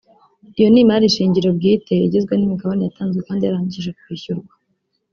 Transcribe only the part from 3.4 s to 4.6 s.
yarangije kwishyurwa